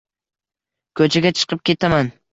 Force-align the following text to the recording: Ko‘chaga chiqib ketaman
Ko‘chaga 1.01 1.33
chiqib 1.41 1.65
ketaman 1.71 2.15